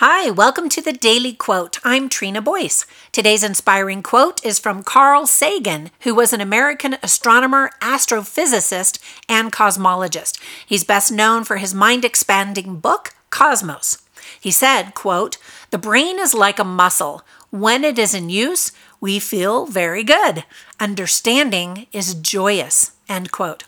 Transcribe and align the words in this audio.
Hi, 0.00 0.28
welcome 0.28 0.68
to 0.68 0.82
the 0.82 0.92
Daily 0.92 1.32
Quote. 1.32 1.78
I'm 1.82 2.10
Trina 2.10 2.42
Boyce. 2.42 2.84
Today's 3.12 3.42
inspiring 3.42 4.02
quote 4.02 4.44
is 4.44 4.58
from 4.58 4.82
Carl 4.82 5.26
Sagan, 5.26 5.90
who 6.00 6.14
was 6.14 6.34
an 6.34 6.42
American 6.42 6.98
astronomer, 7.02 7.70
astrophysicist, 7.80 8.98
and 9.26 9.50
cosmologist. 9.50 10.38
He's 10.66 10.84
best 10.84 11.10
known 11.10 11.44
for 11.44 11.56
his 11.56 11.72
mind-expanding 11.72 12.76
book, 12.80 13.14
Cosmos. 13.30 14.02
He 14.38 14.50
said, 14.50 14.92
quote, 14.92 15.38
"The 15.70 15.78
brain 15.78 16.18
is 16.20 16.34
like 16.34 16.58
a 16.58 16.64
muscle. 16.64 17.22
When 17.48 17.82
it 17.82 17.98
is 17.98 18.12
in 18.12 18.28
use, 18.28 18.72
we 19.00 19.18
feel 19.18 19.64
very 19.64 20.04
good. 20.04 20.44
Understanding 20.78 21.86
is 21.90 22.12
joyous." 22.12 22.90
End 23.08 23.32
quote. 23.32 23.64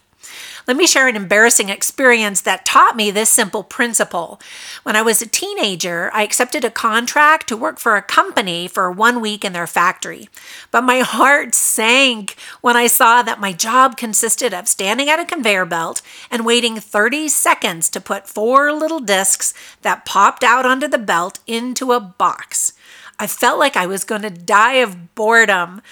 Let 0.66 0.76
me 0.76 0.86
share 0.86 1.08
an 1.08 1.16
embarrassing 1.16 1.68
experience 1.68 2.40
that 2.42 2.64
taught 2.64 2.96
me 2.96 3.10
this 3.10 3.30
simple 3.30 3.62
principle. 3.62 4.40
When 4.82 4.96
I 4.96 5.02
was 5.02 5.22
a 5.22 5.26
teenager, 5.26 6.10
I 6.12 6.22
accepted 6.22 6.64
a 6.64 6.70
contract 6.70 7.48
to 7.48 7.56
work 7.56 7.78
for 7.78 7.96
a 7.96 8.02
company 8.02 8.68
for 8.68 8.90
one 8.90 9.20
week 9.20 9.44
in 9.44 9.52
their 9.52 9.66
factory. 9.66 10.28
But 10.70 10.82
my 10.82 11.00
heart 11.00 11.54
sank 11.54 12.36
when 12.60 12.76
I 12.76 12.86
saw 12.86 13.22
that 13.22 13.40
my 13.40 13.52
job 13.52 13.96
consisted 13.96 14.52
of 14.52 14.68
standing 14.68 15.08
at 15.08 15.20
a 15.20 15.24
conveyor 15.24 15.66
belt 15.66 16.02
and 16.30 16.44
waiting 16.44 16.80
30 16.80 17.28
seconds 17.28 17.88
to 17.90 18.00
put 18.00 18.28
four 18.28 18.72
little 18.72 19.00
discs 19.00 19.54
that 19.82 20.04
popped 20.04 20.44
out 20.44 20.66
onto 20.66 20.88
the 20.88 20.98
belt 20.98 21.38
into 21.46 21.92
a 21.92 22.00
box. 22.00 22.72
I 23.18 23.26
felt 23.26 23.58
like 23.58 23.76
I 23.76 23.86
was 23.86 24.04
going 24.04 24.22
to 24.22 24.30
die 24.30 24.74
of 24.74 25.14
boredom. 25.14 25.82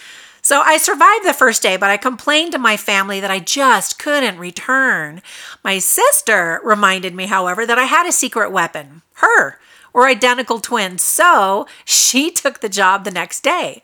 So 0.47 0.61
I 0.61 0.77
survived 0.77 1.27
the 1.27 1.35
first 1.35 1.61
day, 1.61 1.77
but 1.77 1.91
I 1.91 1.97
complained 1.97 2.53
to 2.53 2.59
my 2.59 2.77
family 2.77 3.19
that 3.19 3.33
I 3.33 3.41
just 3.41 3.99
couldn't 3.99 4.39
return. 4.39 5.21
My 5.65 5.81
sister 5.81 6.61
reminded 6.63 7.17
me, 7.17 7.27
however, 7.27 7.67
that 7.67 7.81
I 7.81 7.87
had 7.87 8.07
a 8.07 8.13
secret 8.13 8.53
weapon 8.53 9.03
her. 9.15 9.59
We're 9.93 10.07
identical 10.07 10.61
twins, 10.61 11.03
so 11.03 11.67
she 11.85 12.31
took 12.43 12.61
the 12.61 12.69
job 12.69 13.03
the 13.03 13.11
next 13.11 13.41
day. 13.41 13.83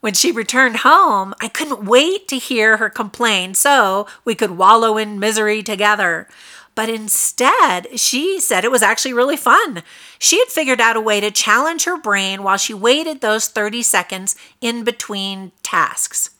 When 0.00 0.12
she 0.12 0.30
returned 0.32 0.80
home, 0.80 1.32
I 1.40 1.48
couldn't 1.48 1.86
wait 1.86 2.28
to 2.28 2.36
hear 2.36 2.76
her 2.76 2.90
complain 2.90 3.54
so 3.54 4.06
we 4.22 4.34
could 4.34 4.58
wallow 4.58 4.98
in 4.98 5.18
misery 5.18 5.62
together. 5.62 6.28
But 6.74 6.88
instead, 6.88 7.98
she 7.98 8.40
said 8.40 8.64
it 8.64 8.70
was 8.70 8.82
actually 8.82 9.12
really 9.12 9.36
fun. 9.36 9.82
She 10.18 10.38
had 10.38 10.48
figured 10.48 10.80
out 10.80 10.96
a 10.96 11.00
way 11.00 11.20
to 11.20 11.30
challenge 11.30 11.84
her 11.84 11.98
brain 11.98 12.42
while 12.42 12.56
she 12.56 12.72
waited 12.72 13.20
those 13.20 13.48
30 13.48 13.82
seconds 13.82 14.36
in 14.60 14.82
between 14.82 15.52
tasks. 15.62 16.30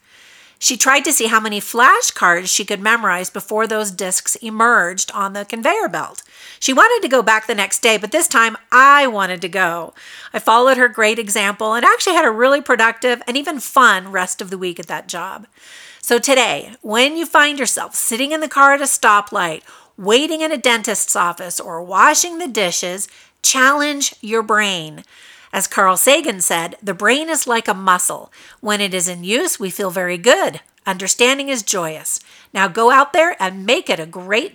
She 0.63 0.77
tried 0.77 1.05
to 1.07 1.13
see 1.13 1.27
how 1.27 1.41
many 1.41 1.61
flashcards 1.61 2.47
she 2.47 2.65
could 2.65 2.81
memorize 2.81 3.31
before 3.31 3.67
those 3.67 3.91
discs 3.91 4.37
emerged 4.37 5.11
on 5.11 5.33
the 5.33 5.45
conveyor 5.45 5.89
belt. 5.89 6.23
She 6.61 6.73
wanted 6.73 7.03
to 7.03 7.11
go 7.11 7.21
back 7.21 7.49
the 7.49 7.55
next 7.57 7.81
day, 7.81 7.97
but 7.97 8.13
this 8.13 8.29
time 8.29 8.57
I 8.71 9.09
wanted 9.09 9.41
to 9.41 9.49
go. 9.49 9.93
I 10.33 10.39
followed 10.39 10.77
her 10.77 10.87
great 10.87 11.19
example 11.19 11.75
and 11.75 11.85
actually 11.85 12.15
had 12.15 12.25
a 12.25 12.31
really 12.31 12.61
productive 12.61 13.21
and 13.27 13.37
even 13.37 13.59
fun 13.59 14.13
rest 14.13 14.41
of 14.41 14.51
the 14.51 14.59
week 14.59 14.79
at 14.79 14.87
that 14.87 15.09
job. 15.09 15.49
So 16.01 16.21
today, 16.21 16.77
when 16.81 17.17
you 17.17 17.27
find 17.27 17.59
yourself 17.59 17.97
sitting 17.97 18.31
in 18.31 18.39
the 18.39 18.47
car 18.47 18.73
at 18.73 18.81
a 18.81 18.85
stoplight 18.85 19.63
waiting 20.03 20.41
in 20.41 20.51
a 20.51 20.59
dentist's 20.59 21.15
office, 21.15 21.61
or 21.61 21.83
washing 21.83 22.39
the 22.39 22.49
dishes, 22.49 23.09
challenge 23.43 24.15
your 24.21 24.43
brain. 24.43 25.05
As 25.53 25.69
Carl 25.69 25.97
Sagan 25.97 26.41
said, 26.41 26.77
the 26.83 26.95
brain 26.95 27.31
is 27.31 27.47
like 27.47 27.69
a 27.69 27.75
muscle. 27.75 28.33
When 28.61 28.81
it 28.81 28.93
is 28.93 29.07
in 29.07 29.23
use, 29.23 29.61
we 29.61 29.71
feel 29.71 29.91
very 29.91 30.19
good. 30.19 30.61
Understanding 30.85 31.49
is 31.49 31.63
joyous. 31.63 32.19
Now 32.53 32.67
go 32.67 32.91
out 32.91 33.13
there 33.13 33.37
and 33.41 33.65
make 33.65 33.89
it 33.89 34.01
a 34.01 34.07
great 34.07 34.51